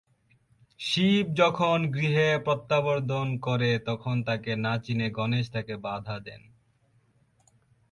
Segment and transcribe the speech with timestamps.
[0.79, 6.41] শিব যখন গৃহে প্রত্যাবর্তন করেন, তখন তাকে না চিনে গণেশ তাকে বাধা দেন।